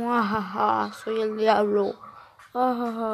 [0.00, 1.94] 哇哈哈，所以例如，
[2.52, 3.00] 啊哈哈。